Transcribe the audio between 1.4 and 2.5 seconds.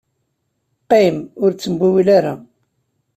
ur ttewliwil ara.